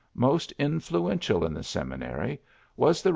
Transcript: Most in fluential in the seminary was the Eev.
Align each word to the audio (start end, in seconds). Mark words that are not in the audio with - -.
Most 0.15 0.51
in 0.53 0.79
fluential 0.79 1.45
in 1.45 1.53
the 1.53 1.61
seminary 1.61 2.41
was 2.75 3.03
the 3.03 3.09
Eev. 3.09 3.09